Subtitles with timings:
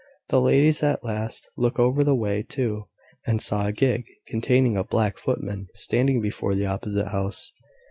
[0.29, 2.87] The ladies at last looked over the way too,
[3.27, 7.53] and saw a gig containing a black footman standing before the opposite house.